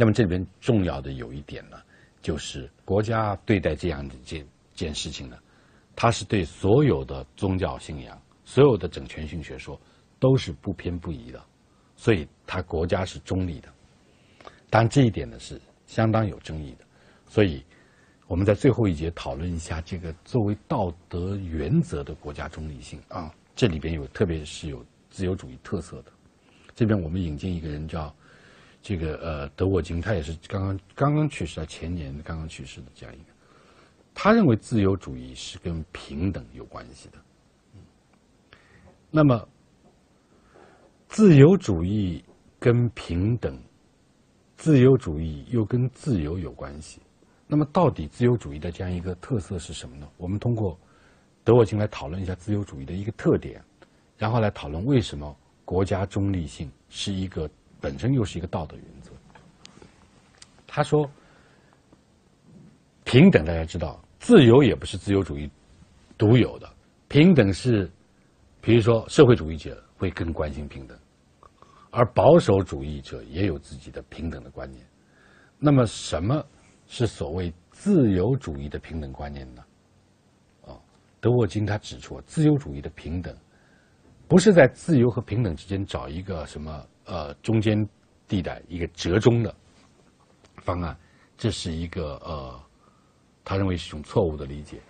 [0.00, 1.76] 那么这里边重要的有一点呢，
[2.22, 4.42] 就是国家对待这样的这
[4.72, 5.36] 件事情呢，
[5.94, 9.78] 它是对所有的宗教信仰、所有的整全性学说
[10.18, 11.44] 都是不偏不倚的，
[11.96, 13.68] 所以它国家是中立的。
[14.70, 16.84] 当然这一点呢是相当有争议的，
[17.26, 17.62] 所以
[18.26, 26.12] 我们在最后一节讨论一下这个作为道德原则的国家中立性啊，这里边有特别是有自由主义特色的。
[26.74, 28.10] 这边我们引进一个人叫
[28.82, 33.24] 这个呃德沃金，他也是刚刚刚刚去世，前年刚刚去世的这样一个。
[34.14, 37.18] 他认为自由主义是跟平等有关系的。
[39.10, 39.48] 那么
[41.08, 42.24] 自由主义
[42.58, 43.58] 跟平等。
[44.56, 47.00] 自由主义又跟自由有关系，
[47.46, 50.06] 那么到底自由主义的这样一个特色是什么呢？
[50.18, 50.78] 我们通过
[51.42, 53.64] 德沃金来讨论一下自由主义的一个特点，
[54.18, 57.48] 然后来讨论为什么国家中立性是一个
[57.80, 59.10] 本身又是一个道德原则。
[60.66, 61.10] 他说，
[63.04, 65.50] 平等大家知道，自由也不是自由主义
[66.16, 66.70] 独有的，
[67.08, 67.90] 平等是，
[68.60, 70.96] 比如说社会主义者会更关心平等。
[71.90, 74.86] 而保守主义者也有自己的平等的观念，
[75.58, 76.40] 那么什么
[76.86, 79.64] 是所谓自由主义的平等观念呢？
[80.66, 80.78] 啊，
[81.20, 83.36] 德沃金他指出，自由主义的平等
[84.30, 87.76] 不是在自由和平等之间找一个什么呃中间
[88.28, 89.52] 地带，一个折中的
[90.58, 90.96] 方案，
[91.36, 92.60] 这是一个呃，
[93.44, 94.80] 他认为是一种错误的理解，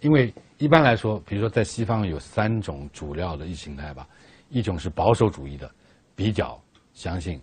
[0.00, 4.06] 因为一般来说，比如说在西方有三种主要的意识形态吧，
[4.50, 5.70] 一种是保守主义的。
[6.14, 7.40] 比较相信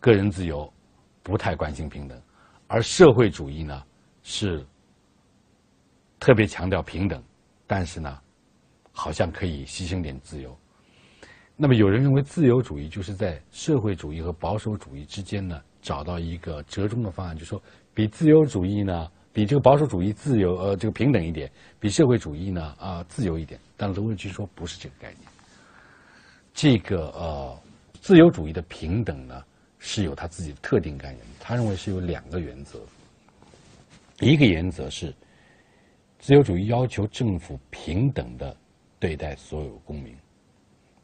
[0.00, 0.68] 个人自由，
[1.22, 2.18] 不太关心平等；
[2.66, 3.80] 而社会主义呢，
[4.24, 4.66] 是
[6.18, 7.22] 特别强调平等，
[7.68, 8.18] 但是呢，
[8.90, 10.58] 好像可以牺牲点自由。
[11.60, 23.60] 那么有人认为自由主义就是在社会主义和保守主义之间呢，找到一个折中的方案，就说比自由主义呢，比这个保守主义自由呃这个平等一点，比社会主义呢啊自由一点。
[23.76, 25.20] 但罗文君说不是这个概念，
[26.54, 27.58] 这个呃。
[28.02, 29.44] 自由主义的平等呢，
[29.78, 31.22] 是有它自己的特定概念。
[31.38, 32.80] 他认为是有两个原则，
[34.20, 35.14] 一个原则是
[36.18, 38.56] 自由主义要求政府平等的
[38.98, 40.14] 对待所有公民；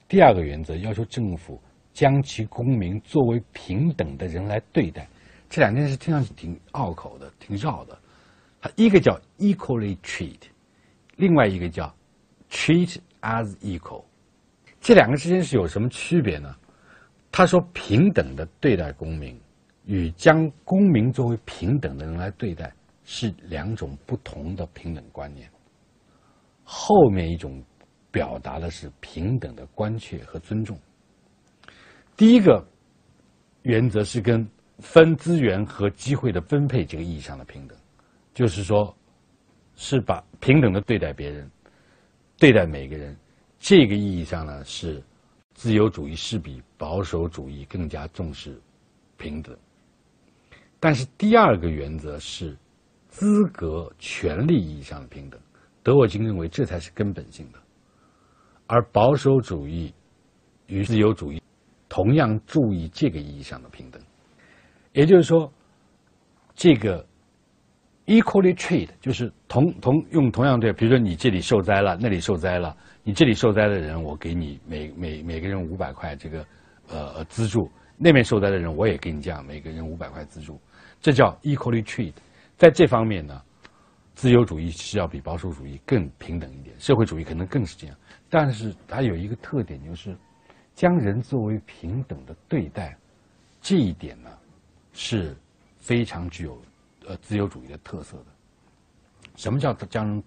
[0.08, 1.60] 第二个原则要求政府
[1.92, 5.08] 将其公民作为平等的人来对待。
[5.48, 7.98] 这两件事听上去挺拗口的，挺绕的。
[8.60, 10.40] 它一个叫 equally treat，
[11.16, 11.94] 另外一个叫
[12.50, 14.04] treat as equal。
[14.80, 16.54] 这两个之间是有什么区别呢？
[17.32, 19.38] 他说：“平等的对待公民，
[19.84, 22.72] 与将公民作为平等的人来对待，
[23.04, 25.50] 是两种不同的平等观念。
[26.64, 27.62] 后面一种
[28.16, 30.78] 表达的是平等的关切和尊重。
[32.16, 32.66] 第一个
[33.60, 37.76] 原则是跟分资源和机会的分配这个意义上的平等，
[38.32, 38.96] 就是说，
[39.74, 41.50] 是把平等的对待别人，
[42.38, 43.14] 对待每个人。
[43.58, 45.02] 这个意义上呢是。”
[45.56, 48.60] 自由主义是比保守主义更加重视
[49.16, 49.56] 平等，
[50.78, 52.54] 但是第二个原则是
[53.08, 55.40] 资格、权利意义上的平等。
[55.82, 57.58] 德沃金认为这才是根本性的，
[58.66, 59.92] 而保守主义
[60.66, 61.40] 与自由主义
[61.88, 64.02] 同样注意这个意义上的平等。
[64.92, 65.52] 也就是说，
[66.54, 67.04] 这个
[68.06, 72.76] equally treat 就是同同用同样对，比如说你这里受灾了，那里受灾了。
[73.02, 76.44] 你这里受灾的人，我给你每每每个人五百块这个
[76.88, 80.60] 呃资助；那边受灾的人，我也给你这样每个人五百块资助。
[81.00, 82.12] 这叫 equally treat。
[82.56, 83.40] 在这方面呢，
[84.14, 87.96] 自由主义是要比保守主义更平等一点，社会主义可能更是这样。
[88.28, 90.16] 但是它有一个特点，就是
[90.74, 92.96] 将人作为平等的对待，
[93.60, 94.30] 这一点呢
[94.92, 95.36] 是
[95.78, 96.60] 非常具有
[97.06, 98.26] 呃自由主义的特色的。
[99.36, 100.22] 什么叫将人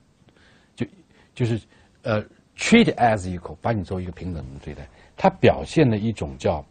[0.75, 0.85] 就
[1.33, 1.59] 就是
[2.03, 2.23] 呃
[2.55, 6.65] ？treat as equal，把你作为一个平等的对待，它表现了一种叫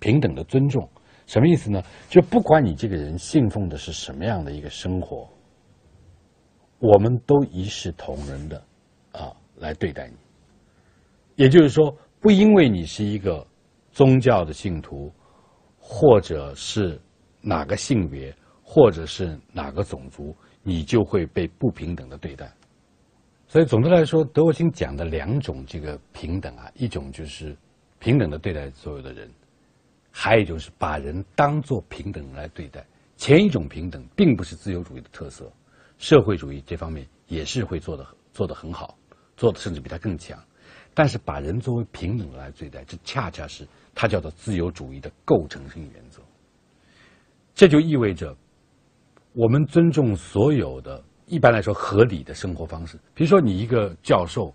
[0.00, 0.88] 平等的尊重。
[1.26, 1.82] 什么意思呢？
[2.08, 5.28] 就不管你这个人信奉的是什么样的一个生活，
[6.78, 8.64] 我们都一视同仁的
[9.12, 10.16] 啊来对待你。
[11.38, 13.46] 也就是说，不因为你是一个
[13.92, 15.08] 宗教的信徒，
[15.78, 17.00] 或者是
[17.40, 22.52] 哪个性别，或者是哪个种族，你就会被不平等的对待。
[23.46, 27.56] 所以，总的来说，德沃金讲的两种这个平等啊，一种就是
[28.00, 29.30] 平等的对待所有的人，
[30.10, 32.84] 还有就是把人当做平等来对待。
[33.16, 35.48] 前一种平等并不是自由主义的特色，
[35.98, 38.98] 社会主义这方面也是会做的做的很好，
[39.36, 40.36] 做的甚至比它更强。
[40.94, 46.20] 但是，把人作为平等来对待，这恰恰是它叫做自由主义的构成性原则。
[47.54, 48.36] 这就意味着
[49.32, 52.98] 我们尊重所有的，一般来说合理的生活方式。
[53.14, 54.52] 比如说，你一个教授，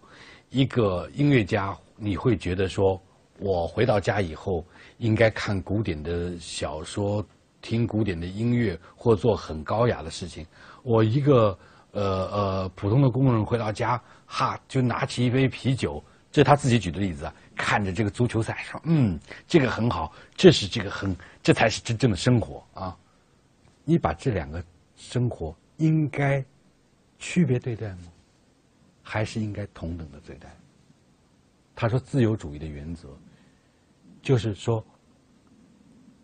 [0.50, 3.02] 一个音乐家，你会觉得说，
[3.40, 4.66] 我回到家以后
[4.98, 7.26] 应该看古典的小说，
[7.62, 10.46] 听古典的音乐，或做很高雅的事情。
[10.84, 11.58] 我一个
[11.92, 12.02] 呃
[12.32, 16.04] 呃普通的工人回到家，哈，就拿起一杯啤酒，
[16.34, 17.34] 这是他自己举的例子啊。
[17.56, 22.98] 看着这个足球赛，说：“嗯，这个很好，这是这个很，这才是真正的生活啊！”
[23.86, 24.64] 你把这两个
[24.96, 26.44] 生活应该
[27.20, 28.12] 区别对待吗？
[29.04, 30.50] 还是应该同等的对待？
[31.76, 33.10] 他说：“自由主义的原则
[34.24, 34.84] 就是说，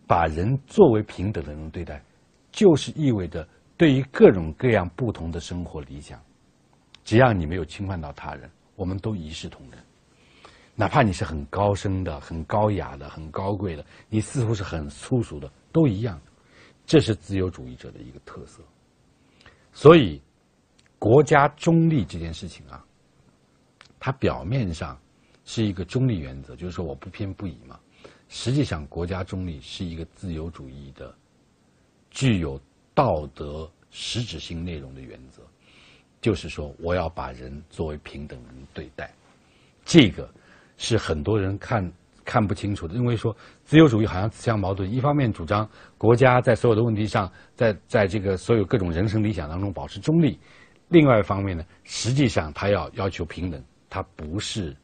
[0.08, 2.02] 把人作为平等的人对待，
[2.50, 3.46] 就是意味着
[3.76, 6.20] 对于各种各样不同的生活理想，
[7.04, 9.78] 只要你没有侵犯到他人，我们都一视同仁。”
[10.80, 16.18] 哪怕你是很高深的、很高雅的、很高贵的，你似乎是很粗俗的，都一样。
[16.86, 18.62] 这是自由主义者的一个特色。
[19.74, 20.22] 所以，
[20.98, 22.82] 国家中立这件事情啊，
[23.98, 24.98] 它表面上
[25.44, 27.78] 是一个中立原则，就是说我不偏不倚嘛。
[28.30, 31.14] 实际上，国家中立是一个自由主义的、
[32.08, 32.58] 具有
[32.94, 35.42] 道德实质性内容的原则，
[36.22, 39.12] 就是说我要把人作为平等人对待。
[39.84, 40.26] 这个。
[40.82, 41.92] 是很多人看
[42.24, 44.90] 看不清楚的，因为说自由主义好像自相矛盾。
[44.90, 45.68] 一方面主张
[45.98, 50.38] 国家在所有的问题上，在在这个所有各种人生理想当中保持中立；
[50.88, 54.74] 另外一方面呢，实际上他要要求平等，它不是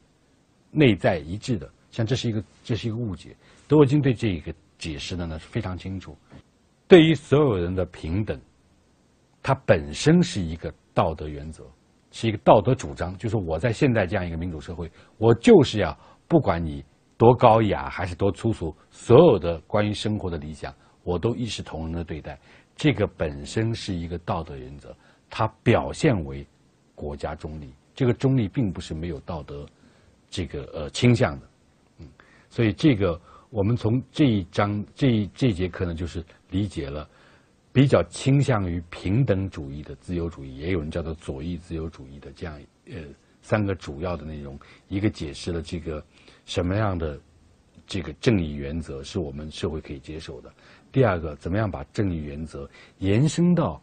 [0.71, 1.67] 内在一致的。
[1.91, 3.35] 像这是一个这是一个误解。
[3.67, 6.15] 德国经对这个解释的呢是非常清楚。
[6.87, 8.39] 对于所有人的平等，
[9.43, 11.65] 它本身是一个道德原则。
[12.11, 16.85] 是一个道德主张，就是我在现在这样一个民主社会，我就是要不管你
[17.19, 22.39] 多高雅还是多粗俗，所有的关于生活的理想，我都一视同仁的对待。
[22.75, 24.95] 这个本身是一个道德原则，
[25.31, 26.47] 它表现为
[26.95, 27.73] 国家中立。
[27.95, 29.67] 这个中立并不是没有道德
[30.29, 31.47] 这个呃倾向的，
[32.01, 32.09] 嗯，
[32.51, 33.19] 所以这个
[33.49, 37.09] 我们从这一章这一这节课呢，就是理解了。
[37.77, 43.03] 比较倾向于平等主义的自由主义，也有人叫做左翼自由主义的这样呃
[43.43, 44.59] 三个主要的内容，
[44.89, 46.03] 一个解释了这个
[46.47, 47.21] 什么样的
[47.87, 50.51] 这个正义原则是我们社会可以接受的，
[50.91, 53.79] 第二个怎么样把正义原则延伸到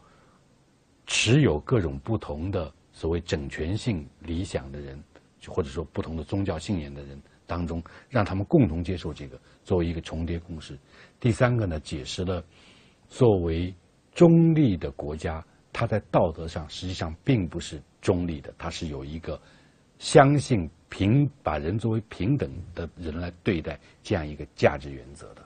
[1.05, 4.99] 持有各种不同的所谓整全性理想的人，
[5.45, 7.79] 或者说不同的宗教信念的人当中，
[8.09, 10.75] 让他们共同接受这个作为一个重叠共识，
[11.19, 12.43] 第三个呢解释了
[13.07, 13.71] 作为
[14.13, 19.39] 中立的国家，它在道德上实际上并不是中立的，它是有一个
[19.97, 25.43] 相信平把人作为平等的人来对待这样一个价值原则的。